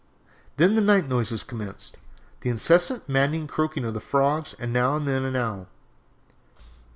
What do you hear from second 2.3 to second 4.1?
the incessant, maddening croaking of the